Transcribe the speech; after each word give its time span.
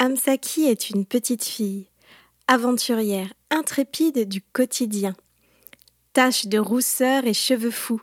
Amsaki 0.00 0.62
est 0.62 0.90
une 0.90 1.04
petite 1.04 1.42
fille, 1.42 1.88
aventurière, 2.46 3.32
intrépide 3.50 4.28
du 4.28 4.40
quotidien. 4.40 5.16
Tache 6.12 6.46
de 6.46 6.56
rousseur 6.56 7.26
et 7.26 7.34
cheveux 7.34 7.72
fous, 7.72 8.00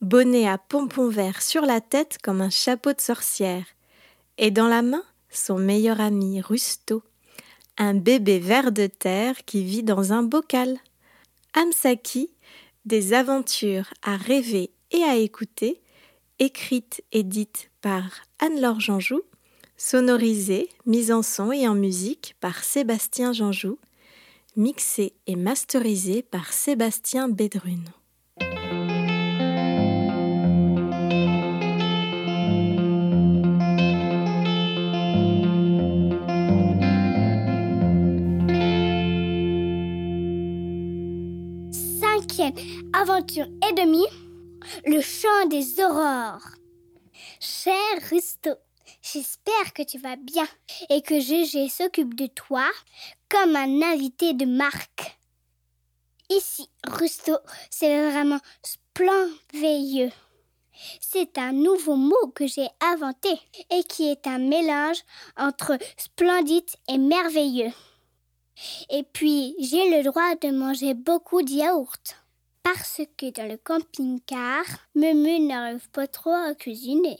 bonnet 0.00 0.46
à 0.46 0.58
pompons 0.58 1.08
verts 1.08 1.42
sur 1.42 1.62
la 1.62 1.80
tête 1.80 2.18
comme 2.22 2.40
un 2.40 2.50
chapeau 2.50 2.92
de 2.92 3.00
sorcière, 3.00 3.64
et 4.38 4.52
dans 4.52 4.68
la 4.68 4.82
main 4.82 5.02
son 5.28 5.58
meilleur 5.58 6.00
ami 6.00 6.40
Rusto, 6.40 7.02
un 7.78 7.94
bébé 7.94 8.38
ver 8.38 8.70
de 8.70 8.86
terre 8.86 9.44
qui 9.44 9.64
vit 9.64 9.82
dans 9.82 10.12
un 10.12 10.22
bocal. 10.22 10.78
Amsaki, 11.54 12.30
des 12.84 13.12
aventures 13.12 13.92
à 14.04 14.16
rêver 14.16 14.70
et 14.92 15.02
à 15.02 15.16
écouter, 15.16 15.82
écrites 16.38 17.02
et 17.10 17.24
dites 17.24 17.70
par 17.80 18.04
Anne-Laure 18.38 18.78
Janjou, 18.78 19.22
sonorisées, 19.76 20.68
mises 20.86 21.12
en 21.12 21.22
son 21.22 21.52
et 21.52 21.68
en 21.68 21.74
musique 21.74 22.36
par 22.40 22.64
Sébastien 22.64 23.32
Janjou, 23.32 23.78
mixées 24.56 25.14
et 25.26 25.36
masterisées 25.36 26.22
par 26.22 26.52
Sébastien 26.52 27.28
Bédrune. 27.28 27.88
aventure 42.92 43.46
et 43.68 43.74
demie, 43.74 44.06
le 44.86 45.00
chant 45.00 45.46
des 45.48 45.80
aurores. 45.80 46.56
Cher 47.40 47.74
j'espère 49.14 49.72
que 49.72 49.82
tu 49.82 49.98
vas 49.98 50.16
bien 50.16 50.46
et 50.90 51.00
que 51.00 51.20
Gégé 51.20 51.68
s'occupe 51.68 52.14
de 52.14 52.26
toi 52.26 52.68
comme 53.28 53.54
un 53.54 53.82
invité 53.82 54.34
de 54.34 54.44
marque. 54.44 55.18
Ici, 56.30 56.68
Rusto, 56.84 57.36
c'est 57.70 58.10
vraiment 58.10 58.40
splendveilleux. 58.62 60.10
C'est 61.00 61.38
un 61.38 61.52
nouveau 61.52 61.94
mot 61.94 62.26
que 62.34 62.48
j'ai 62.48 62.66
inventé 62.80 63.28
et 63.70 63.84
qui 63.84 64.10
est 64.10 64.26
un 64.26 64.38
mélange 64.38 65.02
entre 65.36 65.78
splendide 65.96 66.70
et 66.88 66.98
merveilleux. 66.98 67.72
Et 68.90 69.04
puis, 69.04 69.54
j'ai 69.60 69.96
le 69.96 70.02
droit 70.02 70.34
de 70.36 70.50
manger 70.50 70.94
beaucoup 70.94 71.42
de 71.42 71.50
yaourts 71.50 72.14
parce 72.64 73.02
que 73.16 73.30
dans 73.30 73.48
le 73.48 73.58
camping-car, 73.58 74.64
Mumu 74.96 75.38
n'arrive 75.40 75.88
pas 75.90 76.08
trop 76.08 76.32
à 76.32 76.54
cuisiner. 76.54 77.18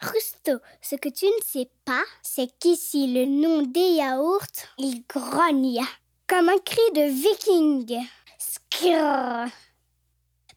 Rusto, 0.00 0.52
ce 0.80 0.96
que 0.96 1.08
tu 1.08 1.26
ne 1.26 1.44
sais 1.44 1.70
pas, 1.84 2.02
c'est 2.22 2.50
qu'ici 2.58 3.12
le 3.12 3.24
nom 3.24 3.62
des 3.62 3.80
yaourts, 3.80 4.66
il 4.78 5.04
grogne 5.08 5.80
comme 6.26 6.48
un 6.48 6.58
cri 6.58 6.80
de 6.94 7.10
viking. 7.10 8.00
Skrrr. 8.38 9.48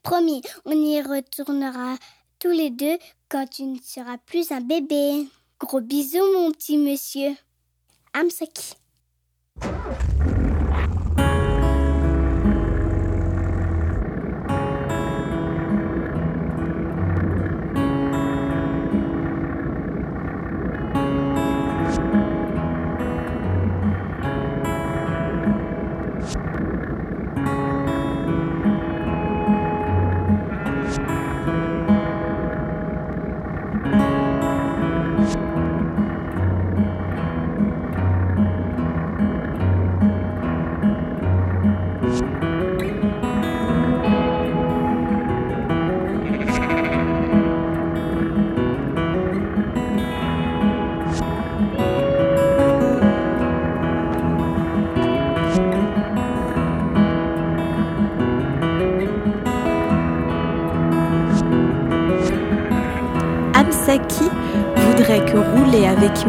Promis, 0.04 0.42
on 0.66 0.72
y 0.72 1.02
retournera 1.02 1.96
tous 2.40 2.52
les 2.52 2.70
deux 2.70 2.98
quand 3.30 3.48
tu 3.48 3.64
ne 3.64 3.80
seras 3.80 4.18
plus 4.18 4.52
un 4.52 4.62
bébé. 4.62 5.28
Gros 5.60 5.82
bisous, 5.82 6.34
mon 6.34 6.52
petit 6.52 6.78
monsieur. 6.78 7.36
Amsaki. 8.14 8.74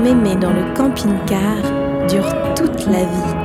Mémé 0.05 0.37
dans 0.37 0.53
le 0.53 0.75
camping-car 0.77 1.63
dure 2.09 2.29
toute 2.55 2.85
la 2.89 3.05
vie. 3.05 3.44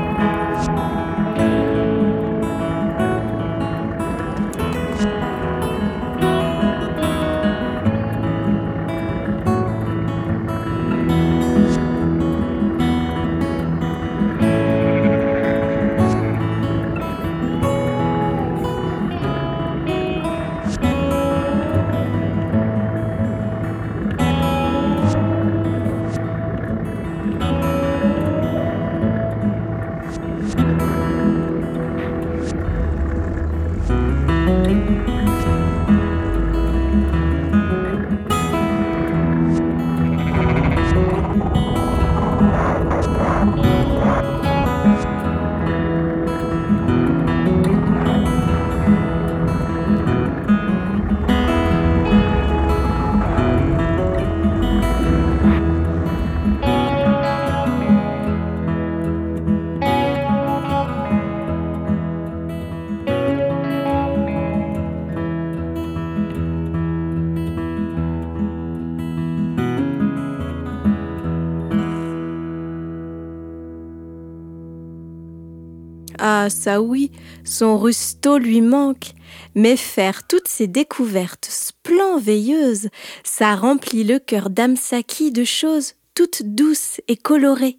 Ah, 76.50 76.52
ça 76.52 76.82
oui, 76.82 77.12
son 77.44 77.78
rusto 77.78 78.40
lui 78.40 78.62
manque. 78.62 79.12
Mais 79.54 79.78
faire 79.78 80.26
toutes 80.26 80.48
ces 80.48 80.66
découvertes 80.66 81.48
splenveilleuses, 81.48 82.90
ça 83.24 83.56
remplit 83.56 84.04
le 84.04 84.18
cœur 84.18 84.50
d'Amsaki 84.50 85.32
de 85.32 85.44
choses 85.44 85.94
toutes 86.16 86.42
douces 86.42 87.02
et 87.08 87.18
colorées. 87.18 87.78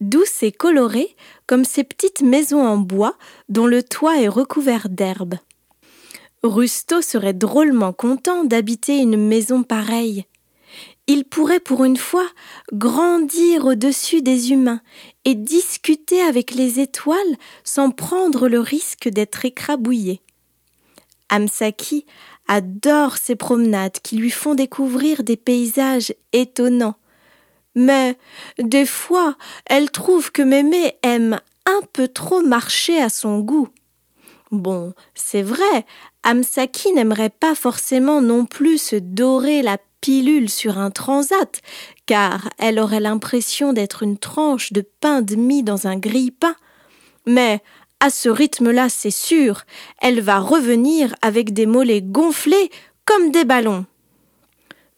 Douces 0.00 0.42
et 0.42 0.50
colorées 0.50 1.14
comme 1.46 1.64
ces 1.64 1.84
petites 1.84 2.22
maisons 2.22 2.66
en 2.66 2.78
bois 2.78 3.16
dont 3.48 3.68
le 3.68 3.84
toit 3.84 4.20
est 4.20 4.26
recouvert 4.26 4.88
d'herbe. 4.88 5.36
Rusto 6.42 7.00
serait 7.00 7.32
drôlement 7.32 7.92
content 7.92 8.42
d'habiter 8.42 8.98
une 8.98 9.28
maison 9.28 9.62
pareille. 9.62 10.24
Il 11.10 11.24
pourrait 11.24 11.58
pour 11.58 11.84
une 11.84 11.96
fois 11.96 12.28
grandir 12.70 13.64
au-dessus 13.64 14.20
des 14.20 14.52
humains 14.52 14.82
et 15.24 15.34
discuter 15.34 16.20
avec 16.20 16.52
les 16.52 16.80
étoiles 16.80 17.36
sans 17.64 17.90
prendre 17.90 18.46
le 18.46 18.60
risque 18.60 19.08
d'être 19.08 19.46
écrabouillé. 19.46 20.20
Amsaki 21.30 22.04
adore 22.46 23.16
ces 23.16 23.36
promenades 23.36 23.98
qui 24.02 24.16
lui 24.16 24.30
font 24.30 24.54
découvrir 24.54 25.22
des 25.22 25.38
paysages 25.38 26.14
étonnants. 26.34 26.96
Mais 27.74 28.18
des 28.58 28.86
fois, 28.86 29.36
elle 29.64 29.90
trouve 29.90 30.30
que 30.30 30.42
Mémé 30.42 30.96
aime 31.02 31.40
un 31.64 31.80
peu 31.92 32.08
trop 32.08 32.42
marcher 32.42 33.00
à 33.00 33.08
son 33.08 33.38
goût. 33.40 33.68
Bon, 34.50 34.92
c'est 35.14 35.42
vrai, 35.42 35.86
Amsaki 36.22 36.92
n'aimerait 36.92 37.30
pas 37.30 37.54
forcément 37.54 38.20
non 38.20 38.44
plus 38.44 38.78
se 38.78 38.96
dorer 38.96 39.62
la 39.62 39.78
pilule 40.00 40.48
sur 40.48 40.78
un 40.78 40.90
transat, 40.90 41.60
car 42.06 42.48
elle 42.58 42.78
aurait 42.78 43.00
l'impression 43.00 43.72
d'être 43.72 44.02
une 44.02 44.18
tranche 44.18 44.72
de 44.72 44.84
pain 45.00 45.22
demi 45.22 45.62
dans 45.62 45.86
un 45.86 45.96
grille-pain. 45.96 46.54
Mais 47.26 47.60
à 48.00 48.10
ce 48.10 48.28
rythme-là, 48.28 48.88
c'est 48.88 49.10
sûr, 49.10 49.62
elle 50.00 50.20
va 50.20 50.38
revenir 50.38 51.14
avec 51.20 51.52
des 51.52 51.66
mollets 51.66 52.02
gonflés 52.02 52.70
comme 53.04 53.30
des 53.30 53.44
ballons. 53.44 53.86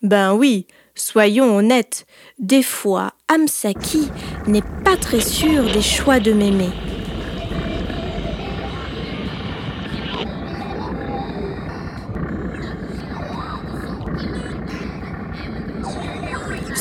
Ben 0.02 0.34
oui, 0.34 0.66
soyons 0.94 1.56
honnêtes, 1.56 2.06
des 2.38 2.62
fois, 2.62 3.12
Amsaki 3.28 4.08
n'est 4.46 4.64
pas 4.84 4.96
très 4.96 5.20
sûr 5.20 5.64
des 5.72 5.82
choix 5.82 6.20
de 6.20 6.32
Mémé. 6.32 6.68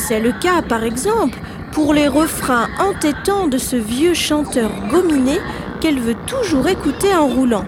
C'est 0.09 0.19
le 0.19 0.31
cas, 0.31 0.63
par 0.63 0.83
exemple, 0.83 1.37
pour 1.71 1.93
les 1.93 2.07
refrains 2.07 2.67
entêtants 2.79 3.47
de 3.47 3.59
ce 3.59 3.75
vieux 3.75 4.15
chanteur 4.15 4.71
gominé 4.89 5.37
qu'elle 5.81 5.99
veut 5.99 6.15
toujours 6.25 6.67
écouter 6.67 7.13
en 7.15 7.27
roulant. 7.27 7.63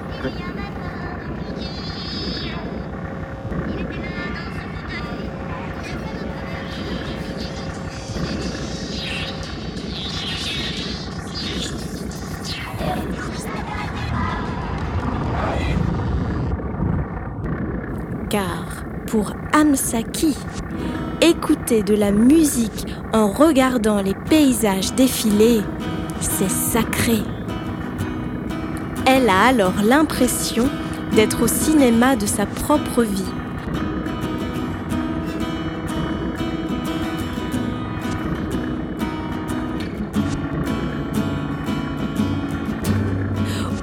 Car 18.31 18.65
pour 19.05 19.33
Amsaki, 19.53 20.35
écouter 21.21 21.83
de 21.83 21.93
la 21.93 22.11
musique 22.11 22.87
en 23.13 23.31
regardant 23.31 24.01
les 24.01 24.15
paysages 24.15 24.93
défiler, 24.93 25.61
c'est 26.19 26.49
sacré. 26.49 27.19
Elle 29.05 29.29
a 29.29 29.45
alors 29.47 29.73
l'impression 29.83 30.67
d'être 31.13 31.43
au 31.43 31.47
cinéma 31.47 32.15
de 32.15 32.25
sa 32.25 32.45
propre 32.45 33.03
vie. 33.03 33.23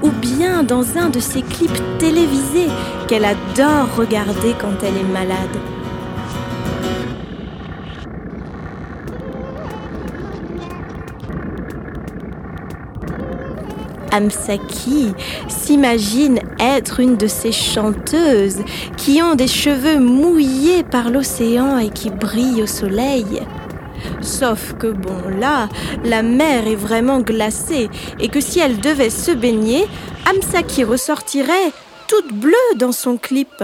Ou 0.01 0.09
bien 0.21 0.63
dans 0.63 0.97
un 0.97 1.09
de 1.09 1.19
ces 1.19 1.41
clips 1.41 1.81
télévisés 1.99 2.69
qu'elle 3.07 3.25
adore 3.25 3.95
regarder 3.95 4.55
quand 4.59 4.83
elle 4.83 4.97
est 4.97 5.13
malade. 5.13 5.78
Amsaki 14.11 15.13
s'imagine 15.47 16.39
être 16.59 16.99
une 16.99 17.17
de 17.17 17.27
ces 17.27 17.51
chanteuses 17.51 18.59
qui 18.97 19.21
ont 19.21 19.35
des 19.35 19.47
cheveux 19.47 19.99
mouillés 19.99 20.83
par 20.83 21.09
l'océan 21.09 21.77
et 21.77 21.89
qui 21.89 22.09
brillent 22.09 22.63
au 22.63 22.67
soleil. 22.67 23.41
Sauf 24.21 24.73
que 24.77 24.87
bon 24.87 25.29
là, 25.39 25.69
la 26.03 26.23
mer 26.23 26.67
est 26.67 26.75
vraiment 26.75 27.19
glacée 27.19 27.89
et 28.19 28.29
que 28.29 28.41
si 28.41 28.59
elle 28.59 28.79
devait 28.79 29.09
se 29.09 29.31
baigner, 29.31 29.85
Amsaki 30.29 30.83
ressortirait 30.83 31.71
toute 32.07 32.33
bleue 32.33 32.77
dans 32.77 32.91
son 32.91 33.17
clip. 33.17 33.63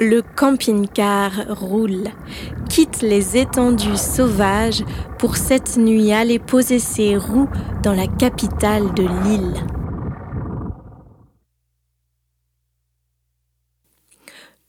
Le 0.00 0.22
camping-car 0.22 1.32
roule, 1.48 2.04
quitte 2.70 3.02
les 3.02 3.36
étendues 3.36 3.96
sauvages 3.96 4.84
pour 5.18 5.36
cette 5.36 5.76
nuit 5.76 6.12
aller 6.12 6.38
poser 6.38 6.78
ses 6.78 7.16
roues 7.16 7.48
dans 7.82 7.94
la 7.94 8.06
capitale 8.06 8.94
de 8.94 9.02
l'île. 9.02 9.54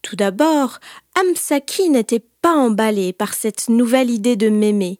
Tout 0.01 0.15
d'abord, 0.15 0.79
Amsaki 1.13 1.91
n'était 1.91 2.23
pas 2.41 2.55
emballé 2.55 3.11
par 3.11 3.33
cette 3.33 3.67
nouvelle 3.67 4.09
idée 4.09 4.35
de 4.35 4.49
Mémé, 4.49 4.99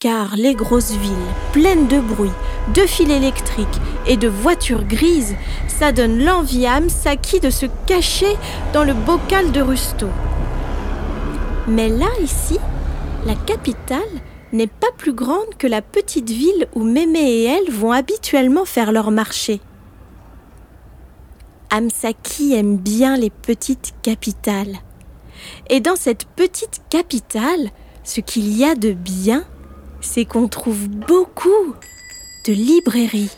car 0.00 0.34
les 0.36 0.54
grosses 0.54 0.92
villes, 0.92 1.12
pleines 1.52 1.86
de 1.86 2.00
bruit, 2.00 2.30
de 2.74 2.80
fils 2.82 3.08
électriques 3.08 3.68
et 4.06 4.16
de 4.16 4.28
voitures 4.28 4.84
grises, 4.84 5.36
ça 5.68 5.92
donne 5.92 6.24
l'envie 6.24 6.66
à 6.66 6.74
Amsaki 6.74 7.38
de 7.40 7.50
se 7.50 7.66
cacher 7.86 8.36
dans 8.72 8.84
le 8.84 8.94
bocal 8.94 9.52
de 9.52 9.60
Rusto. 9.60 10.08
Mais 11.68 11.88
là, 11.88 12.08
ici, 12.22 12.58
la 13.24 13.34
capitale 13.34 14.00
n'est 14.52 14.66
pas 14.66 14.90
plus 14.96 15.12
grande 15.12 15.54
que 15.58 15.68
la 15.68 15.82
petite 15.82 16.30
ville 16.30 16.66
où 16.74 16.82
Mémé 16.82 17.20
et 17.20 17.44
elle 17.44 17.70
vont 17.70 17.92
habituellement 17.92 18.64
faire 18.64 18.90
leur 18.90 19.12
marché. 19.12 19.60
Amsaki 21.70 22.54
aime 22.54 22.76
bien 22.76 23.16
les 23.16 23.30
petites 23.30 23.94
capitales. 24.02 24.80
Et 25.68 25.80
dans 25.80 25.96
cette 25.96 26.26
petite 26.26 26.82
capitale, 26.90 27.70
ce 28.04 28.20
qu'il 28.20 28.56
y 28.56 28.64
a 28.64 28.74
de 28.74 28.92
bien, 28.92 29.44
c'est 30.00 30.24
qu'on 30.24 30.48
trouve 30.48 30.88
beaucoup 30.88 31.74
de 32.46 32.52
librairies. 32.52 33.30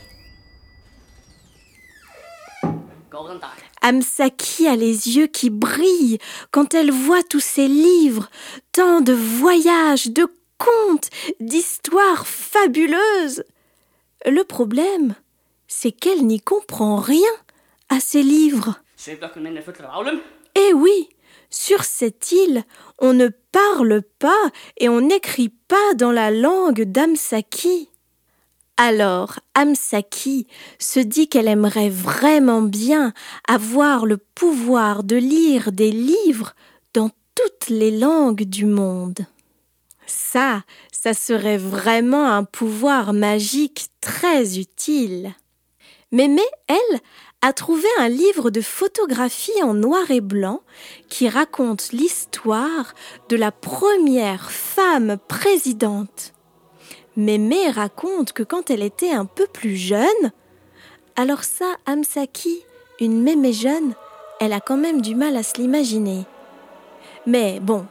Amsaki 3.83 4.69
a 4.69 4.77
les 4.77 5.17
yeux 5.17 5.27
qui 5.27 5.51
brillent 5.51 6.19
quand 6.53 6.73
elle 6.73 6.93
voit 6.93 7.25
tous 7.25 7.41
ces 7.41 7.67
livres, 7.67 8.31
tant 8.71 9.01
de 9.01 9.13
voyages, 9.13 10.09
de 10.09 10.27
contes, 10.57 11.11
d'histoires 11.41 12.27
fabuleuses. 12.27 13.45
Le 14.25 14.45
problème, 14.45 15.17
c'est 15.67 15.91
qu'elle 15.91 16.25
n'y 16.25 16.41
comprend 16.41 16.97
rien 16.97 17.33
à 17.89 17.99
ces 17.99 18.23
livres. 18.23 18.77
Eh 20.55 20.73
oui, 20.73 21.09
sur 21.53 21.85
cette 21.85 22.33
île, 22.33 22.65
on 22.99 23.13
ne 23.13 23.29
parle 23.29 24.03
pas 24.19 24.51
et 24.79 24.89
on 24.89 25.03
n'écrit 25.03 25.51
pas 25.51 25.95
dans 25.95 26.11
la 26.11 26.31
langue 26.31 26.83
d'Amsaki. 26.83 27.91
Alors 28.79 29.39
Amsaki 29.55 30.47
se 30.79 30.99
dit 30.99 31.29
qu'elle 31.29 31.47
aimerait 31.47 31.91
vraiment 31.91 32.63
bien 32.63 33.13
avoir 33.47 34.07
le 34.07 34.17
pouvoir 34.17 35.05
de 35.05 35.17
lire 35.17 35.73
des 35.73 35.93
livres 35.93 36.55
dans 36.95 37.11
toutes 37.35 37.69
les 37.69 37.97
langues 37.97 38.45
du 38.45 38.65
monde. 38.65 39.27
Ça, 40.07 40.63
ça 40.91 41.15
serait 41.15 41.59
vraiment 41.59 42.33
un 42.33 42.45
pouvoir 42.45 43.13
magique 43.13 43.89
très 44.01 44.59
utile. 44.59 45.35
Mémé, 46.11 46.43
elle, 46.67 47.01
a 47.43 47.53
trouvé 47.53 47.89
un 47.99 48.09
livre 48.09 48.51
de 48.51 48.61
photographie 48.61 49.63
en 49.65 49.75
noir 49.75 50.11
et 50.11 50.21
blanc 50.21 50.61
qui 51.09 51.29
raconte 51.29 51.91
l'histoire 51.91 52.95
de 53.29 53.37
la 53.37 53.51
première 53.51 54.53
femme 54.53 55.19
présidente. 55.27 56.33
Mémé 57.17 57.69
raconte 57.71 58.33
que 58.33 58.45
quand 58.45 58.71
elle 58.71 58.83
était 58.83 59.11
un 59.11 59.27
peu 59.27 59.47
plus 59.53 59.77
jeune, 59.77 60.33
alors 61.17 61.43
ça, 61.43 61.77
Amsaki, 61.85 62.65
une 63.01 63.21
mémé 63.21 63.53
jeune, 63.53 63.95
elle 64.41 64.53
a 64.53 64.61
quand 64.61 64.79
même 64.79 65.03
du 65.03 65.17
mal 65.17 65.37
à 65.37 65.43
se 65.43 65.61
l'imaginer. 65.61 66.25
Mais 67.27 67.59
bon, 67.61 67.87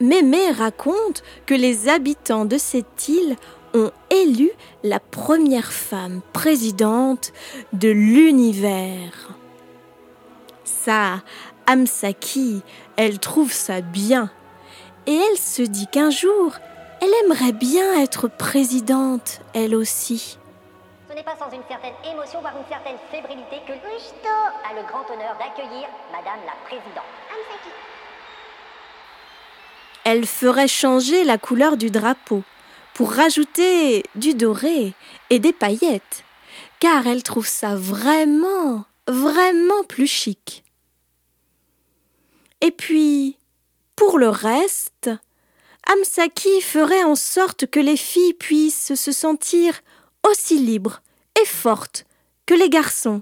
Mémé 0.00 0.50
raconte 0.50 1.22
que 1.46 1.54
les 1.54 1.88
habitants 1.88 2.44
de 2.44 2.58
cette 2.58 3.08
île 3.08 3.36
ont 3.76 3.92
élu 4.10 4.50
la 4.82 4.98
première 4.98 5.72
femme 5.72 6.20
présidente 6.32 7.32
de 7.72 7.88
l'univers. 7.88 9.28
Ça, 10.64 11.22
Amsaki, 11.66 12.62
elle 12.96 13.18
trouve 13.18 13.52
ça 13.52 13.80
bien. 13.80 14.30
Et 15.06 15.14
elle 15.14 15.38
se 15.38 15.62
dit 15.62 15.86
qu'un 15.86 16.10
jour, 16.10 16.52
elle 17.00 17.12
aimerait 17.24 17.52
bien 17.52 18.02
être 18.02 18.28
présidente, 18.28 19.40
elle 19.54 19.74
aussi. 19.74 20.38
Ce 21.08 21.14
n'est 21.14 21.22
pas 21.22 21.36
sans 21.38 21.50
une 21.54 21.62
certaine 21.68 21.94
émotion, 22.10 22.40
voire 22.40 22.54
une 22.56 22.68
certaine 22.68 22.96
fébrilité 23.10 23.56
que 23.66 23.72
a 23.72 24.74
le 24.74 24.86
grand 24.88 25.04
honneur 25.12 25.36
d'accueillir 25.38 25.88
Madame 26.12 26.40
la 26.44 26.52
Présidente. 26.66 27.04
Elle 30.04 30.26
ferait 30.26 30.68
changer 30.68 31.24
la 31.24 31.38
couleur 31.38 31.76
du 31.76 31.90
drapeau 31.90 32.42
pour 32.96 33.12
rajouter 33.12 34.04
du 34.14 34.32
doré 34.32 34.94
et 35.28 35.38
des 35.38 35.52
paillettes, 35.52 36.24
car 36.80 37.06
elle 37.06 37.22
trouve 37.22 37.46
ça 37.46 37.76
vraiment, 37.76 38.86
vraiment 39.06 39.84
plus 39.86 40.06
chic. 40.06 40.64
Et 42.62 42.70
puis, 42.70 43.36
pour 43.96 44.18
le 44.18 44.30
reste, 44.30 45.10
Amsaki 45.86 46.62
ferait 46.62 47.04
en 47.04 47.16
sorte 47.16 47.66
que 47.66 47.80
les 47.80 47.98
filles 47.98 48.32
puissent 48.32 48.94
se 48.94 49.12
sentir 49.12 49.82
aussi 50.26 50.58
libres 50.58 51.02
et 51.38 51.44
fortes 51.44 52.06
que 52.46 52.54
les 52.54 52.70
garçons. 52.70 53.20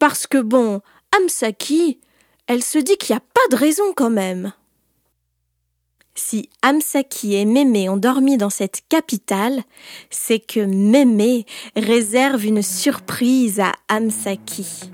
Parce 0.00 0.26
que 0.26 0.38
bon, 0.38 0.80
Amsaki, 1.16 2.00
elle 2.48 2.64
se 2.64 2.78
dit 2.78 2.96
qu'il 2.96 3.14
n'y 3.14 3.18
a 3.18 3.32
pas 3.32 3.56
de 3.56 3.56
raison 3.56 3.92
quand 3.94 4.10
même. 4.10 4.52
Si 6.14 6.50
Amsaki 6.60 7.36
et 7.36 7.46
Mémé 7.46 7.88
ont 7.88 7.96
dormi 7.96 8.36
dans 8.36 8.50
cette 8.50 8.82
capitale, 8.90 9.62
c'est 10.10 10.40
que 10.40 10.60
Mémé 10.60 11.46
réserve 11.74 12.44
une 12.44 12.60
surprise 12.60 13.60
à 13.60 13.72
Amsaki. 13.88 14.90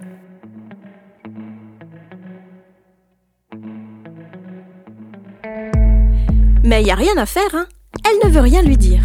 Mais 6.63 6.83
il 6.83 6.85
n'y 6.85 6.93
a 6.93 6.95
rien 6.95 7.17
à 7.17 7.27
faire, 7.27 7.53
hein. 7.55 7.67
Elle 8.05 8.29
ne 8.29 8.33
veut 8.33 8.41
rien 8.41 8.63
lui 8.63 8.77
dire. 8.77 9.05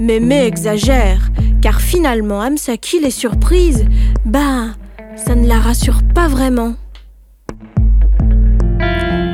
Mémé 0.00 0.44
exagère, 0.44 1.28
car 1.62 1.80
finalement 1.80 2.40
Amsaki 2.40 2.98
les 2.98 3.10
surprise, 3.12 3.84
bah, 4.24 4.70
ça 5.16 5.36
ne 5.36 5.46
la 5.46 5.60
rassure 5.60 6.00
pas 6.14 6.26
vraiment. 6.26 6.74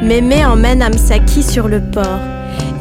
Mémé 0.04 0.44
emmène 0.44 0.82
Amsaki 0.82 1.42
sur 1.42 1.66
le 1.66 1.80
port. 1.80 2.20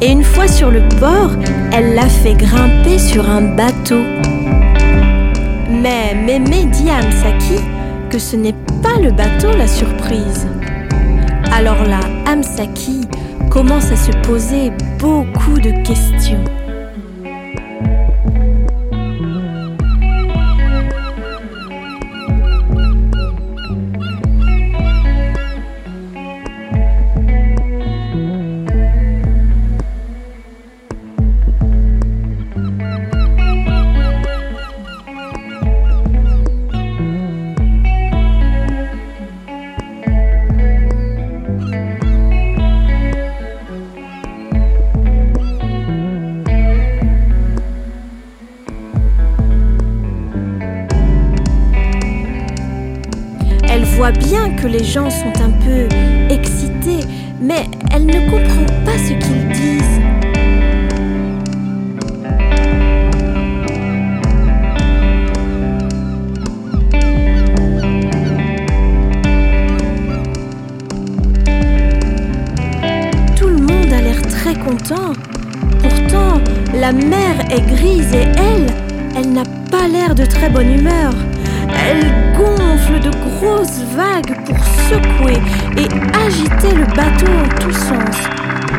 Et 0.02 0.10
une 0.10 0.22
fois 0.22 0.46
sur 0.46 0.70
le 0.70 0.86
port, 1.00 1.30
elle 1.72 1.94
l'a 1.94 2.06
fait 2.06 2.34
grimper 2.34 2.98
sur 2.98 3.26
un 3.30 3.40
bateau. 3.56 4.02
Mais 5.70 6.14
Mémé 6.14 6.66
dit 6.66 6.90
à 6.90 6.98
Amsaki 6.98 7.62
que 8.10 8.18
ce 8.18 8.36
n'est 8.36 8.54
pas 8.82 9.00
le 9.02 9.10
bateau 9.10 9.56
la 9.56 9.66
surprise. 9.66 10.46
Alors 11.50 11.82
là, 11.84 12.00
Amsaki 12.26 13.00
commence 13.50 13.90
à 13.90 13.96
se 13.96 14.12
poser 14.18 14.70
beaucoup 14.98 15.58
de 15.58 15.70
questions. 15.82 16.44
Les 54.84 54.90
gens 54.90 55.08
sont 55.08 55.32
un 55.42 55.50
peu 55.50 55.88
excités, 56.28 57.06
mais 57.40 57.64
elle 57.90 58.04
ne 58.04 58.30
comprend 58.30 58.66
pas 58.84 58.98
ce 58.98 59.12
qu'ils 59.14 59.48
disent. 59.48 60.00
Tout 73.36 73.48
le 73.48 73.56
monde 73.56 73.92
a 73.92 74.02
l'air 74.02 74.20
très 74.28 74.54
content. 74.54 75.14
Pourtant, 75.80 76.40
la 76.78 76.92
mer 76.92 77.32
est 77.50 77.62
grise 77.74 78.12
et 78.12 78.26
elle, 78.36 78.66
elle 79.16 79.32
n'a 79.32 79.44
pas 79.70 79.88
l'air 79.88 80.14
de 80.14 80.26
très 80.26 80.50
bonne 80.50 80.70
humeur. 80.70 81.14
Elle 81.78 82.34
gonfle 82.36 83.00
de 83.00 83.10
grosses 83.10 83.82
vagues 83.96 84.44
pour 84.44 84.58
secouer 84.88 85.40
et 85.76 85.88
agiter 86.26 86.74
le 86.74 86.84
bateau 86.94 87.26
en 87.26 87.48
tous 87.60 87.72
sens, 87.72 88.16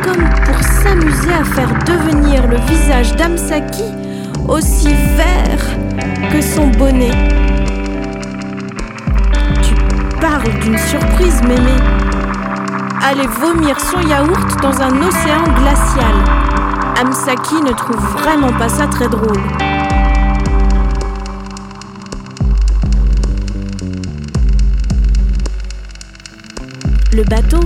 comme 0.02 0.28
pour 0.44 0.62
s'amuser 0.62 1.32
à 1.32 1.44
faire 1.44 1.72
devenir 1.84 2.46
le 2.46 2.56
visage 2.68 3.14
d'Amsaki 3.16 3.84
aussi 4.48 4.88
vert 5.16 6.30
que 6.30 6.40
son 6.40 6.68
bonnet. 6.68 7.10
Tu 9.62 9.74
parles 10.20 10.58
d'une 10.62 10.78
surprise, 10.78 11.42
mémé. 11.42 11.76
Aller 13.02 13.26
vomir 13.40 13.78
son 13.80 14.00
yaourt 14.00 14.60
dans 14.62 14.80
un 14.80 15.02
océan 15.02 15.44
glacial. 15.60 16.14
Amsaki 17.00 17.62
ne 17.62 17.72
trouve 17.72 18.00
vraiment 18.22 18.52
pas 18.52 18.68
ça 18.68 18.86
très 18.86 19.08
drôle. 19.08 19.40
Le 27.12 27.22
bateau 27.24 27.60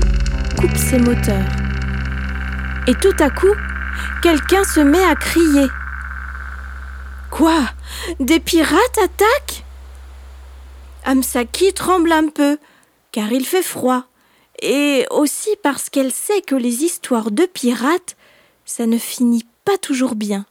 coupe 0.59 0.77
ses 0.77 0.99
moteurs. 0.99 1.47
Et 2.87 2.95
tout 2.95 3.15
à 3.19 3.31
coup, 3.31 3.55
quelqu'un 4.23 4.65
se 4.65 4.81
met 4.81 5.05
à 5.05 5.15
crier. 5.15 5.67
Quoi? 7.31 7.59
Des 8.19 8.41
pirates 8.41 8.99
attaquent? 9.03 9.65
Amsaki 11.05 11.73
tremble 11.73 12.13
un 12.13 12.29
peu, 12.29 12.59
car 13.13 13.33
il 13.33 13.47
fait 13.47 13.63
froid, 13.63 14.05
et 14.63 15.07
aussi 15.11 15.51
parce 15.63 15.89
qu'elle 15.89 16.13
sait 16.13 16.43
que 16.43 16.55
les 16.55 16.85
histoires 16.85 17.31
de 17.31 17.47
pirates, 17.47 18.17
ça 18.65 18.87
ne 18.87 18.99
finit 18.99 19.47
pas 19.65 19.79
toujours 19.79 20.15
bien. 20.15 20.45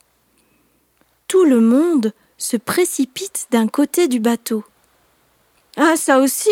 Tout 1.28 1.44
le 1.44 1.60
monde 1.60 2.12
se 2.38 2.56
précipite 2.56 3.46
d'un 3.50 3.68
côté 3.68 4.08
du 4.08 4.18
bateau. 4.18 4.64
Ah, 5.76 5.94
ça 5.96 6.18
aussi, 6.18 6.50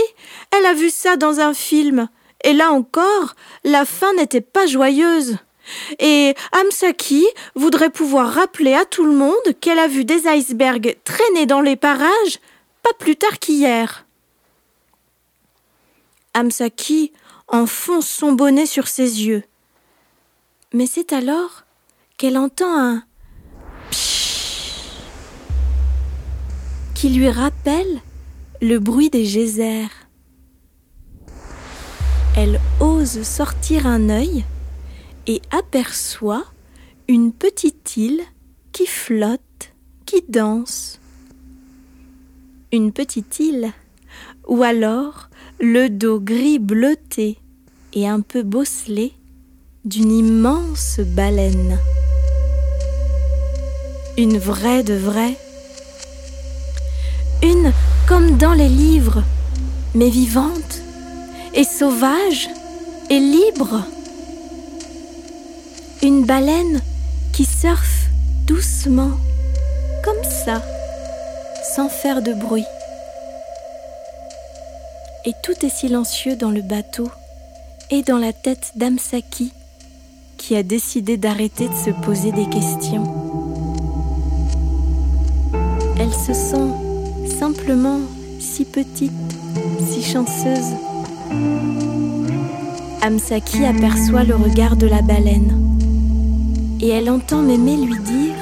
elle 0.56 0.66
a 0.66 0.74
vu 0.74 0.90
ça 0.90 1.16
dans 1.16 1.40
un 1.40 1.52
film. 1.52 2.08
Et 2.44 2.52
là 2.52 2.70
encore, 2.70 3.34
la 3.64 3.84
fin 3.84 4.12
n'était 4.14 4.40
pas 4.40 4.66
joyeuse. 4.66 5.38
Et 5.98 6.34
Amsaki 6.52 7.26
voudrait 7.54 7.90
pouvoir 7.90 8.32
rappeler 8.32 8.74
à 8.74 8.84
tout 8.84 9.04
le 9.04 9.12
monde 9.12 9.36
qu'elle 9.60 9.78
a 9.78 9.88
vu 9.88 10.04
des 10.04 10.26
icebergs 10.26 10.96
traîner 11.04 11.46
dans 11.46 11.60
les 11.60 11.76
parages 11.76 12.38
pas 12.82 12.92
plus 12.98 13.16
tard 13.16 13.38
qu'hier. 13.38 14.06
Amsaki 16.34 17.12
enfonce 17.48 18.08
son 18.08 18.32
bonnet 18.32 18.66
sur 18.66 18.88
ses 18.88 19.24
yeux. 19.24 19.42
Mais 20.72 20.86
c'est 20.86 21.12
alors 21.12 21.64
qu'elle 22.16 22.38
entend 22.38 22.78
un 22.78 23.04
qui 26.94 27.10
lui 27.10 27.30
rappelle 27.30 28.00
le 28.60 28.78
bruit 28.78 29.08
des 29.08 29.22
geysers 29.22 29.88
elle 32.38 32.60
ose 32.78 33.24
sortir 33.24 33.88
un 33.88 34.10
œil 34.10 34.44
et 35.26 35.42
aperçoit 35.50 36.44
une 37.08 37.32
petite 37.32 37.96
île 37.96 38.20
qui 38.70 38.86
flotte, 38.86 39.72
qui 40.06 40.22
danse. 40.28 41.00
Une 42.72 42.92
petite 42.92 43.40
île, 43.40 43.72
ou 44.46 44.62
alors 44.62 45.30
le 45.58 45.88
dos 45.88 46.20
gris 46.20 46.60
bleuté 46.60 47.38
et 47.92 48.06
un 48.06 48.20
peu 48.20 48.44
bosselé 48.44 49.14
d'une 49.84 50.12
immense 50.12 51.00
baleine. 51.00 51.76
Une 54.16 54.38
vraie 54.38 54.84
de 54.84 54.94
vraie. 54.94 55.36
Une 57.42 57.72
comme 58.06 58.36
dans 58.36 58.54
les 58.54 58.68
livres, 58.68 59.24
mais 59.96 60.08
vivante 60.08 60.82
et 61.58 61.64
sauvage 61.64 62.48
et 63.10 63.18
libre. 63.18 63.82
Une 66.04 66.24
baleine 66.24 66.80
qui 67.32 67.44
surfe 67.44 68.06
doucement, 68.46 69.10
comme 70.04 70.22
ça, 70.22 70.62
sans 71.74 71.88
faire 71.88 72.22
de 72.22 72.32
bruit. 72.32 72.64
Et 75.24 75.32
tout 75.42 75.66
est 75.66 75.68
silencieux 75.68 76.36
dans 76.36 76.52
le 76.52 76.62
bateau 76.62 77.10
et 77.90 78.02
dans 78.02 78.18
la 78.18 78.32
tête 78.32 78.70
d'Amsaki, 78.76 79.52
qui 80.36 80.54
a 80.54 80.62
décidé 80.62 81.16
d'arrêter 81.16 81.68
de 81.68 81.74
se 81.74 81.90
poser 81.90 82.30
des 82.30 82.48
questions. 82.48 83.02
Elle 85.98 86.14
se 86.14 86.34
sent 86.34 87.36
simplement 87.36 87.98
si 88.38 88.64
petite, 88.64 89.12
si 89.90 90.04
chanceuse. 90.04 90.87
Amsaki 93.02 93.64
aperçoit 93.64 94.24
le 94.24 94.36
regard 94.36 94.76
de 94.76 94.86
la 94.86 95.02
baleine 95.02 95.68
et 96.80 96.88
elle 96.88 97.10
entend 97.10 97.42
Mémé 97.42 97.76
lui 97.76 97.98
dire 97.98 98.34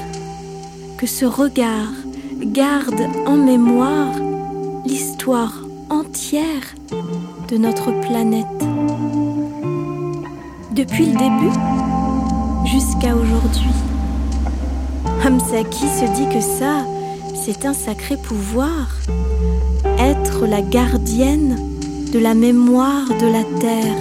que 0.99 1.07
ce 1.07 1.25
regard 1.25 1.93
garde 2.43 3.01
en 3.27 3.37
mémoire 3.37 4.15
l'histoire 4.85 5.55
entière 5.91 6.75
de 7.49 7.57
notre 7.57 7.93
planète. 8.01 8.47
Depuis 10.73 11.07
le 11.07 11.13
début 11.13 11.57
jusqu'à 12.67 13.15
aujourd'hui. 13.15 13.71
Amsaki 15.25 15.87
se 15.87 16.05
dit 16.15 16.29
que 16.35 16.41
ça, 16.41 16.85
c'est 17.35 17.65
un 17.67 17.73
sacré 17.75 18.17
pouvoir. 18.17 18.89
Être 19.99 20.47
la 20.47 20.61
gardienne 20.61 21.59
de 22.13 22.19
la 22.19 22.35
mémoire 22.35 23.09
de 23.21 23.27
la 23.27 23.43
terre. 23.61 23.97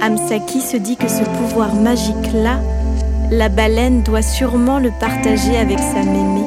Amsaki 0.00 0.60
se 0.60 0.76
dit 0.76 0.96
que 0.96 1.08
ce 1.08 1.22
pouvoir 1.22 1.74
magique-là, 1.74 2.60
la 3.30 3.48
baleine 3.48 4.02
doit 4.02 4.22
sûrement 4.22 4.78
le 4.78 4.90
partager 4.98 5.56
avec 5.56 5.78
sa 5.78 6.02
mémé. 6.02 6.42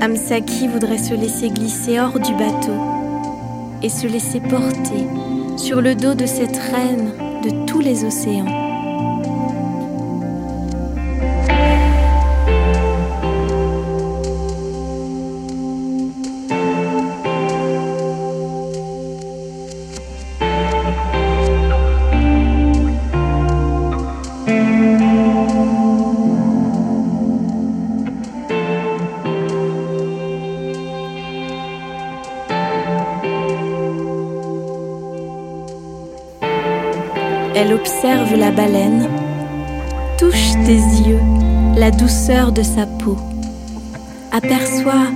Amsaki 0.00 0.68
voudrait 0.68 0.98
se 0.98 1.14
laisser 1.14 1.48
glisser 1.48 1.98
hors 1.98 2.18
du 2.18 2.32
bateau 2.32 2.76
et 3.82 3.88
se 3.88 4.06
laisser 4.06 4.40
porter 4.40 5.06
sur 5.56 5.80
le 5.80 5.94
dos 5.94 6.14
de 6.14 6.26
cette 6.26 6.56
reine 6.56 7.12
de 7.42 7.66
tous 7.66 7.80
les 7.80 8.04
océans. 8.04 8.67
Elle 37.68 37.74
observe 37.74 38.34
la 38.34 38.50
baleine, 38.50 39.06
touche 40.16 40.52
des 40.64 40.80
yeux 41.06 41.20
la 41.76 41.90
douceur 41.90 42.50
de 42.50 42.62
sa 42.62 42.86
peau, 42.86 43.18
aperçoit 44.32 45.08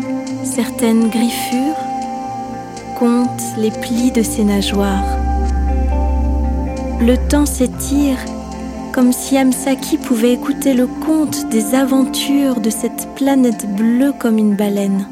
certaines 0.45 1.09
griffures, 1.09 1.81
compte 2.99 3.41
les 3.57 3.71
plis 3.71 4.13
de 4.13 4.23
ses 4.23 4.45
nageoires. 4.45 5.17
Le 7.01 7.17
temps 7.17 7.47
s'étire 7.47 8.19
comme 8.93 9.15
si 9.15 9.39
Amsaki 9.39 9.97
pouvait 9.97 10.35
écouter 10.35 10.75
le 10.75 10.87
conte 10.87 11.49
des 11.49 11.75
aventures 11.75 12.61
de 12.61 12.69
cette 12.69 13.09
planète 13.15 13.67
bleue 13.77 14.13
comme 14.19 14.37
une 14.37 14.57
baleine. 14.57 15.07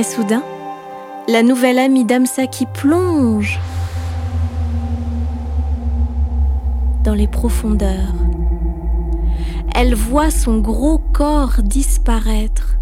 Mais 0.00 0.04
soudain, 0.04 0.42
la 1.28 1.42
nouvelle 1.42 1.78
amie 1.78 2.06
d'Amsaki 2.06 2.64
plonge 2.64 3.60
dans 7.04 7.12
les 7.12 7.26
profondeurs. 7.28 8.14
Elle 9.74 9.94
voit 9.94 10.30
son 10.30 10.56
gros 10.56 10.96
corps 10.96 11.60
disparaître. 11.62 12.76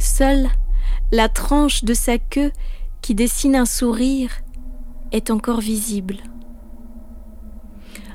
Seule 0.00 0.48
la 1.12 1.28
tranche 1.28 1.84
de 1.84 1.94
sa 1.94 2.18
queue 2.18 2.50
qui 3.02 3.14
dessine 3.14 3.54
un 3.54 3.64
sourire 3.64 4.32
est 5.12 5.30
encore 5.30 5.60
visible. 5.60 6.16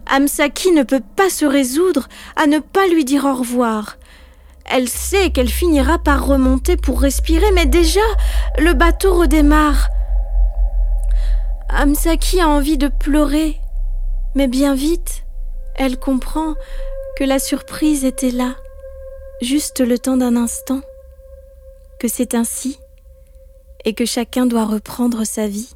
Amsaki 0.07 0.73
ne 0.73 0.83
peut 0.83 1.03
pas 1.15 1.29
se 1.29 1.45
résoudre 1.45 2.09
à 2.35 2.45
ne 2.45 2.59
pas 2.59 2.89
lui 2.89 3.05
dire 3.05 3.23
au 3.23 3.35
revoir. 3.35 3.95
Elle 4.73 4.87
sait 4.87 5.31
qu'elle 5.31 5.49
finira 5.49 5.99
par 5.99 6.25
remonter 6.25 6.77
pour 6.77 7.01
respirer, 7.01 7.51
mais 7.51 7.65
déjà, 7.65 7.99
le 8.57 8.73
bateau 8.73 9.13
redémarre. 9.19 9.89
Amsaki 11.67 12.39
a 12.39 12.47
envie 12.47 12.77
de 12.77 12.87
pleurer, 12.87 13.59
mais 14.33 14.47
bien 14.47 14.73
vite, 14.73 15.23
elle 15.75 15.99
comprend 15.99 16.55
que 17.17 17.25
la 17.25 17.37
surprise 17.37 18.05
était 18.05 18.31
là, 18.31 18.55
juste 19.41 19.81
le 19.81 19.99
temps 19.99 20.15
d'un 20.15 20.37
instant, 20.37 20.79
que 21.99 22.07
c'est 22.07 22.33
ainsi, 22.33 22.79
et 23.83 23.93
que 23.93 24.05
chacun 24.05 24.45
doit 24.45 24.65
reprendre 24.65 25.25
sa 25.25 25.47
vie. 25.47 25.75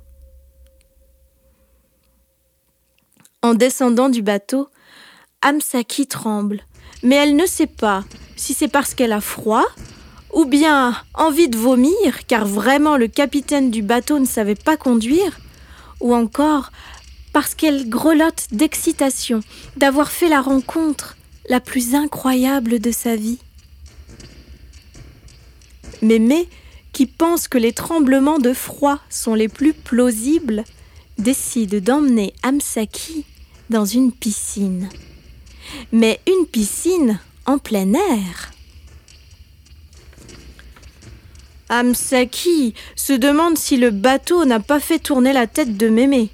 En 3.41 3.56
descendant 3.56 4.08
du 4.08 4.22
bateau, 4.22 4.70
Amsaki 5.41 6.08
tremble, 6.08 6.62
mais 7.04 7.15
elle 7.15 7.36
ne 7.36 7.46
sait 7.46 7.67
pas 7.67 8.06
si 8.36 8.54
c'est 8.54 8.67
parce 8.67 8.93
qu'elle 8.93 9.12
a 9.12 9.21
froid 9.21 9.65
ou 10.34 10.45
bien 10.45 10.95
envie 11.13 11.50
de 11.50 11.58
vomir 11.58 12.26
car 12.28 12.45
vraiment 12.45 12.98
le 12.98 13.08
capitaine 13.08 13.71
du 13.71 13.82
bateau 13.82 14.19
ne 14.19 14.26
savait 14.26 14.56
pas 14.56 14.78
conduire 14.78 15.39
ou 16.02 16.13
encore 16.13 16.71
parce 17.34 17.56
qu'elle 17.56 17.89
grelotte 17.89 18.48
d'excitation 18.52 19.41
d'avoir 19.78 20.12
fait 20.12 20.30
la 20.30 20.41
rencontre 20.41 21.17
la 21.50 21.60
plus 21.60 21.95
incroyable 21.95 22.80
de 22.80 22.91
sa 22.91 23.15
vie. 23.15 23.39
Mémé, 26.02 26.48
qui 26.93 27.06
pense 27.06 27.48
que 27.48 27.58
les 27.58 27.74
tremblements 27.74 28.39
de 28.39 28.54
froid 28.54 29.00
sont 29.10 29.36
les 29.36 29.50
plus 29.50 29.74
plausibles, 29.74 30.63
décide 31.17 31.84
d'emmener 31.84 32.34
Amsaki 32.43 33.26
dans 33.69 33.86
une 33.86 34.12
piscine. 34.12 34.89
Mais 35.91 36.19
une 36.28 36.45
piscine 36.45 37.19
en 37.46 37.58
plein 37.58 37.94
air. 37.94 38.52
Amsaki 41.70 42.74
se 42.96 43.14
demande 43.14 43.58
si 43.58 43.78
le 43.78 43.90
bateau 43.90 44.46
n'a 44.46 44.60
pas 44.60 44.80
fait 44.80 45.00
tourner 45.00 45.34
la 45.34 45.48
tête 45.48 45.78
de 45.78 45.90
Mémé. 45.90 46.30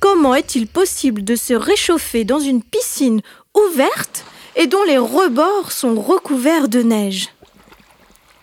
Comment 0.00 0.34
est-il 0.34 0.66
possible 0.66 1.24
de 1.24 1.36
se 1.36 1.54
réchauffer 1.54 2.24
dans 2.24 2.40
une 2.40 2.62
piscine 2.62 3.22
ouverte 3.54 4.24
et 4.56 4.66
dont 4.66 4.84
les 4.84 4.98
rebords 4.98 5.72
sont 5.72 6.00
recouverts 6.00 6.68
de 6.68 6.82
neige? 6.82 7.28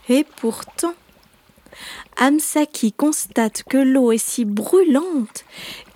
Et 0.10 0.26
pourtant, 0.38 0.94
Amsaki 2.18 2.94
constate 2.94 3.64
que 3.64 3.78
l'eau 3.78 4.12
est 4.12 4.18
si 4.18 4.46
brûlante 4.46 5.46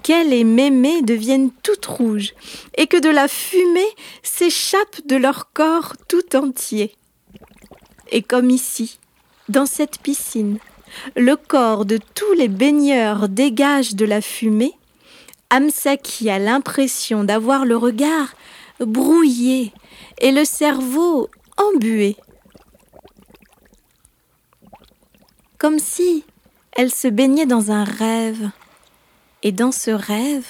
qu'elle 0.04 0.34
et 0.34 0.44
Mémé 0.44 1.02
deviennent 1.02 1.52
toutes 1.64 1.86
rouges 1.86 2.34
et 2.78 2.88
que 2.88 2.98
de 2.98 3.10
la 3.10 3.28
fumée 3.28 3.96
s'échappe 4.24 5.06
de 5.06 5.16
leur 5.16 5.52
corps 5.54 5.94
tout 6.08 6.36
entier. 6.36 6.96
Et 8.12 8.22
comme 8.22 8.50
ici, 8.50 9.00
dans 9.50 9.66
cette 9.66 10.00
piscine, 10.00 10.60
le 11.16 11.36
corps 11.36 11.86
de 11.86 12.00
tous 12.16 12.34
les 12.34 12.48
baigneurs 12.48 13.30
dégage 13.30 13.96
de 13.96 14.06
la 14.06 14.22
fumée, 14.22 14.74
Amsaki 15.50 16.30
a 16.30 16.40
l'impression 16.40 17.24
d'avoir 17.24 17.66
le 17.66 17.78
regard 17.78 18.34
brouillé 18.80 19.74
et 20.20 20.32
le 20.32 20.46
cerveau 20.46 21.30
embué. 21.58 22.16
Comme 25.58 25.80
si 25.80 26.24
elle 26.74 26.92
se 26.92 27.08
baignait 27.08 27.46
dans 27.46 27.72
un 27.72 27.84
rêve. 27.84 28.50
Et 29.44 29.52
dans 29.52 29.72
ce 29.72 29.92
rêve, 29.92 30.46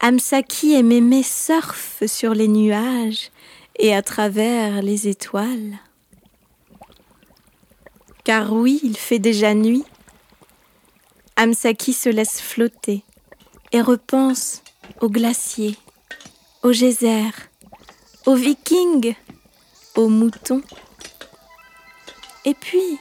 Amsaki 0.00 0.72
et 0.72 0.82
Mémé 0.82 1.22
surfent 1.22 2.06
sur 2.06 2.34
les 2.34 2.48
nuages 2.48 3.30
et 3.78 3.94
à 3.94 4.02
travers 4.02 4.82
les 4.82 5.06
étoiles. 5.06 5.78
Car 8.24 8.52
oui, 8.52 8.80
il 8.82 8.96
fait 8.96 9.18
déjà 9.18 9.54
nuit. 9.54 9.84
Amsaki 11.36 11.92
se 11.92 12.08
laisse 12.08 12.40
flotter 12.40 13.04
et 13.72 13.80
repense 13.80 14.62
aux 15.00 15.08
glaciers, 15.08 15.76
aux 16.62 16.72
geysers, 16.72 17.48
aux 18.26 18.34
vikings, 18.34 19.14
aux 19.94 20.08
moutons. 20.08 20.62
Et 22.44 22.54
puis, 22.54 22.98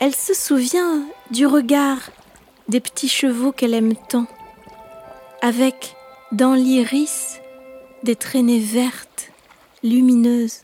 elle 0.00 0.14
se 0.14 0.32
souvient 0.32 1.04
du 1.30 1.46
regard 1.46 2.00
des 2.70 2.78
petits 2.78 3.08
chevaux 3.08 3.50
qu'elle 3.50 3.74
aime 3.74 3.96
tant, 3.96 4.26
avec 5.42 5.96
dans 6.30 6.54
l'iris 6.54 7.40
des 8.04 8.14
traînées 8.14 8.60
vertes, 8.60 9.32
lumineuses. 9.82 10.60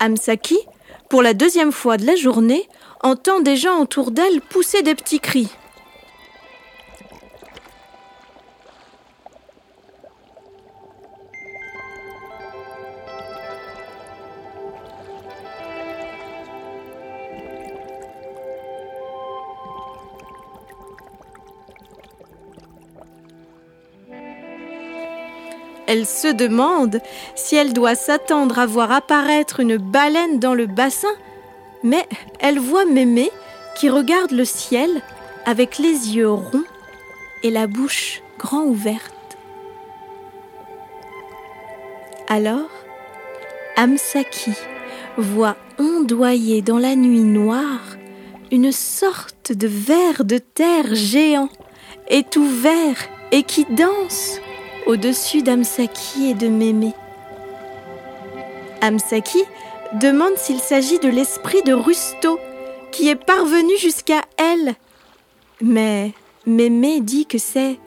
Amsaki, 0.00 0.58
pour 1.08 1.22
la 1.22 1.32
deuxième 1.32 1.72
fois 1.72 1.96
de 1.96 2.04
la 2.04 2.14
journée, 2.14 2.68
entend 3.02 3.40
des 3.40 3.56
gens 3.56 3.80
autour 3.80 4.10
d'elle 4.10 4.42
pousser 4.42 4.82
des 4.82 4.94
petits 4.94 5.18
cris. 5.18 5.48
Elle 25.88 26.04
se 26.04 26.28
demande 26.28 27.00
si 27.34 27.56
elle 27.56 27.72
doit 27.72 27.94
s'attendre 27.94 28.58
à 28.58 28.66
voir 28.66 28.92
apparaître 28.92 29.60
une 29.60 29.78
baleine 29.78 30.38
dans 30.38 30.52
le 30.52 30.66
bassin, 30.66 31.08
mais 31.82 32.06
elle 32.40 32.58
voit 32.58 32.84
Mémé 32.84 33.30
qui 33.74 33.88
regarde 33.88 34.32
le 34.32 34.44
ciel 34.44 35.00
avec 35.46 35.78
les 35.78 36.14
yeux 36.14 36.30
ronds 36.30 36.64
et 37.42 37.50
la 37.50 37.66
bouche 37.66 38.20
grand 38.38 38.64
ouverte. 38.64 39.14
Alors, 42.28 42.68
Amsaki 43.76 44.52
voit 45.16 45.56
ondoyer 45.78 46.60
dans 46.60 46.78
la 46.78 46.96
nuit 46.96 47.22
noire 47.22 47.96
une 48.52 48.72
sorte 48.72 49.52
de 49.52 49.66
ver 49.66 50.26
de 50.26 50.36
terre 50.36 50.94
géant 50.94 51.48
et 52.08 52.24
tout 52.24 52.46
vert 52.46 53.08
et 53.32 53.42
qui 53.42 53.64
danse 53.70 54.40
au-dessus 54.88 55.42
d'Amsaki 55.42 56.30
et 56.30 56.34
de 56.34 56.48
Mémé. 56.48 56.94
Amsaki 58.80 59.44
demande 60.00 60.36
s'il 60.36 60.60
s'agit 60.60 60.98
de 60.98 61.08
l'esprit 61.08 61.62
de 61.62 61.74
Rusto 61.74 62.40
qui 62.90 63.08
est 63.08 63.22
parvenu 63.22 63.76
jusqu'à 63.78 64.22
elle. 64.38 64.74
Mais 65.60 66.12
Mémé 66.46 67.00
dit 67.00 67.26
que 67.26 67.38
c'est 67.38 67.78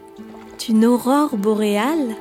une 0.69 0.85
aurore 0.85 1.37
boréale. 1.37 2.15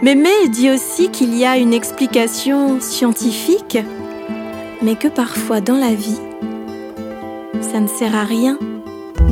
Mémé 0.00 0.30
dit 0.48 0.70
aussi 0.70 1.10
qu'il 1.10 1.36
y 1.36 1.44
a 1.44 1.56
une 1.56 1.74
explication 1.74 2.80
scientifique, 2.80 3.78
mais 4.80 4.94
que 4.94 5.08
parfois 5.08 5.60
dans 5.60 5.76
la 5.76 5.92
vie, 5.92 6.20
ça 7.60 7.80
ne 7.80 7.88
sert 7.88 8.14
à 8.14 8.22
rien 8.22 8.56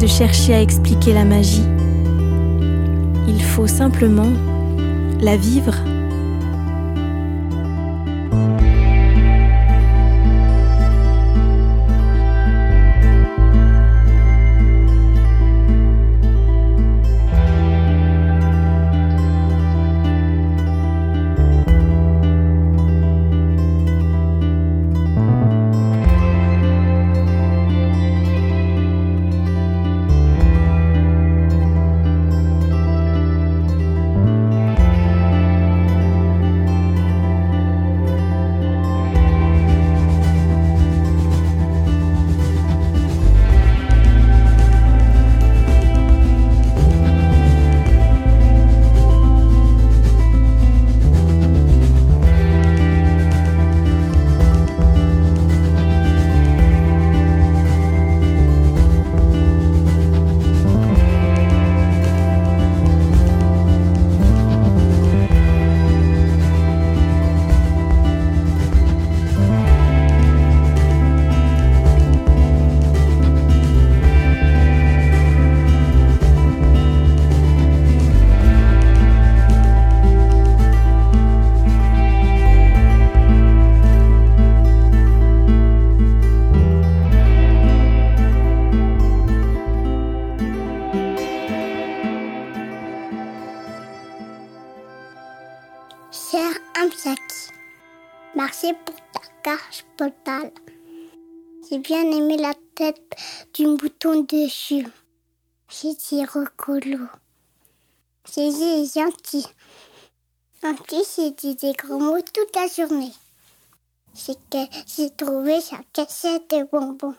de 0.01 0.07
chercher 0.09 0.55
à 0.55 0.61
expliquer 0.61 1.13
la 1.13 1.25
magie. 1.25 1.63
Il 3.29 3.43
faut 3.43 3.67
simplement 3.67 4.33
la 5.21 5.37
vivre. 5.37 5.96
J'ai 101.77 101.83
bien 101.83 102.11
aimé 102.11 102.39
la 102.39 102.55
tête 102.75 103.15
du 103.53 103.67
mouton 103.67 104.23
dessus. 104.23 104.89
C'est 105.69 106.25
recolo. 106.25 107.07
C'est 108.25 108.51
gentil. 108.51 109.45
Gentil, 110.63 111.05
c'est 111.05 111.33
dit 111.33 111.55
des 111.55 111.75
gros 111.75 111.99
mots 111.99 112.23
toute 112.33 112.57
la 112.57 112.67
journée. 112.67 113.13
C'est 114.15 114.39
que 114.49 114.65
j'ai 114.87 115.11
trouvé 115.11 115.61
sa 115.61 115.77
cassette 115.93 116.49
de 116.49 116.67
bonbons. 116.73 117.15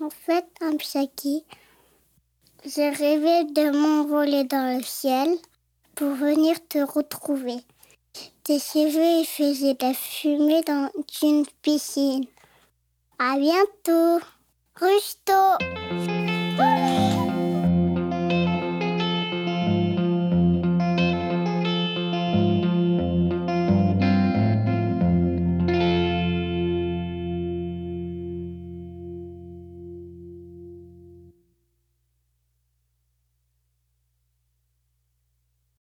En 0.00 0.10
fait, 0.10 0.46
un 0.60 0.76
psaki, 0.76 1.44
j'ai 2.64 2.90
rêvé 2.90 3.42
de 3.42 3.76
m'envoler 3.76 4.44
dans 4.44 4.78
le 4.78 4.84
ciel 4.84 5.36
pour 5.96 6.12
venir 6.14 6.56
te 6.68 6.78
retrouver. 6.78 7.56
Tes 8.44 8.60
cheveux 8.60 9.24
faisaient 9.24 9.74
de 9.74 9.84
la 9.84 9.94
fumée 9.94 10.62
dans 10.62 10.92
une 11.22 11.44
piscine. 11.62 12.26
À 13.18 13.38
bientôt, 13.38 14.20
Rusto. 14.78 15.56